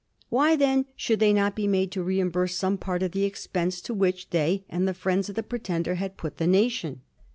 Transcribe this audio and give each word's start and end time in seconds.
Why, 0.29 0.55
then, 0.55 0.87
should 0.95 1.19
they 1.19 1.31
not 1.31 1.55
be 1.55 1.67
made 1.67 1.91
to 1.91 2.01
reimburse 2.01 2.55
some 2.55 2.79
part 2.79 3.03
of 3.03 3.11
the 3.11 3.23
expense 3.23 3.79
to 3.81 3.93
which 3.93 4.31
they 4.31 4.65
and 4.67 4.87
the 4.87 4.95
friends 4.95 5.29
of 5.29 5.35
the 5.35 5.43
Pretender 5.43 5.93
had 5.93 6.17
put 6.17 6.37
the 6.37 6.47
nation 6.47 7.01